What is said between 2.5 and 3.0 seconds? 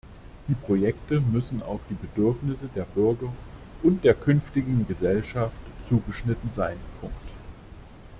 der